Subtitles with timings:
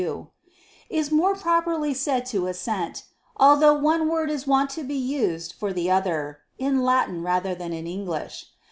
[0.03, 0.27] 2),
[0.89, 3.03] is more properly said to assent:
[3.37, 7.71] although one word is wont to be used for the other [*In Latin rather than
[7.71, 8.47] in English.